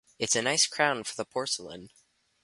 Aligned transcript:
It's 0.17 0.35
a 0.35 0.41
nice 0.41 0.65
crown 0.65 1.03
for 1.03 1.15
the 1.15 1.25
porcelain. 1.25 1.91